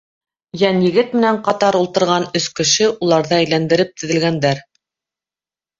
[0.61, 4.69] Йәнйегет менән ҡатар ултырған өс кеше уларҙы әйләндереп теҙелгәндәр.